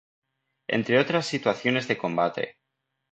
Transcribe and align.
Entre 0.67 0.97
otras 0.97 1.27
situaciones 1.27 1.87
de 1.87 1.95
combate. 1.99 2.55